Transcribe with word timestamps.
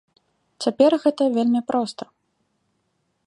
Цяпер 0.65 0.91
гэта 1.03 1.27
вельмі 1.35 1.61
проста! 1.71 2.03